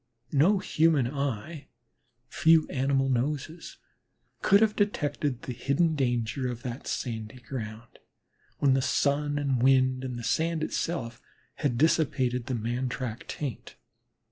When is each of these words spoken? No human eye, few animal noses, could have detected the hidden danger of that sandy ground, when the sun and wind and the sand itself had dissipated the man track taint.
No 0.33 0.57
human 0.57 1.05
eye, 1.05 1.67
few 2.27 2.67
animal 2.69 3.07
noses, 3.07 3.77
could 4.41 4.61
have 4.61 4.75
detected 4.75 5.43
the 5.43 5.53
hidden 5.53 5.93
danger 5.95 6.47
of 6.49 6.63
that 6.63 6.87
sandy 6.87 7.39
ground, 7.39 7.99
when 8.57 8.73
the 8.73 8.81
sun 8.81 9.37
and 9.37 9.61
wind 9.61 10.03
and 10.03 10.17
the 10.17 10.23
sand 10.23 10.63
itself 10.63 11.21
had 11.57 11.77
dissipated 11.77 12.47
the 12.47 12.55
man 12.55 12.89
track 12.89 13.27
taint. 13.27 13.75